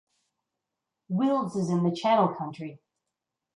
Wills 1.09 1.55
is 1.55 1.69
in 1.69 1.83
the 1.83 1.95
Channel 1.95 2.29
Country. 2.29 2.79